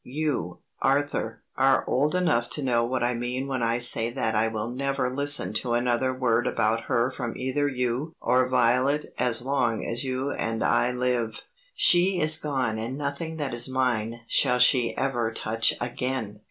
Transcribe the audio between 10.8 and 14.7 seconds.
live. She is gone and nothing that is mine shall